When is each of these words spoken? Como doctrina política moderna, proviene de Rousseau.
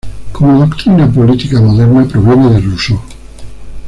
Como 0.31 0.57
doctrina 0.57 1.07
política 1.07 1.61
moderna, 1.61 2.07
proviene 2.07 2.49
de 2.53 2.59
Rousseau. 2.61 2.99